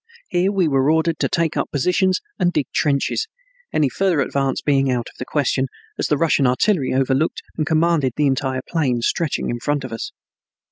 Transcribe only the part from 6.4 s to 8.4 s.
artillery overlooked and commanded the